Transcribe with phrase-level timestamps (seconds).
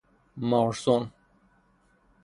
[0.37, 1.11] مارثون